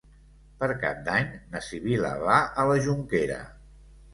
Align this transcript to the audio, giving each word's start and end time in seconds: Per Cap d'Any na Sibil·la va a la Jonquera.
Per 0.61 0.69
Cap 0.83 1.03
d'Any 1.09 1.27
na 1.53 1.61
Sibil·la 1.67 2.15
va 2.25 2.39
a 2.63 2.67
la 2.73 2.81
Jonquera. 2.89 3.39